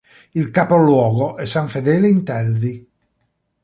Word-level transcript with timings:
Il 0.33 0.49
capoluogo 0.49 1.37
è 1.37 1.45
San 1.45 1.69
Fedele 1.69 2.07
Intelvi. 2.07 2.89